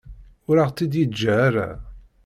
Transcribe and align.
Ur 0.49 0.57
aɣ-tt-id-yeǧǧa 0.59 1.33
ara. 1.47 1.69